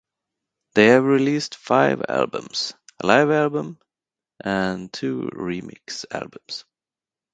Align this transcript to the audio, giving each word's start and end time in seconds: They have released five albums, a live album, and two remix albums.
They 0.73 0.87
have 0.87 1.03
released 1.03 1.53
five 1.53 2.01
albums, 2.09 2.73
a 3.03 3.05
live 3.05 3.29
album, 3.29 3.77
and 4.43 4.91
two 4.91 5.29
remix 5.35 6.05
albums. 6.09 6.65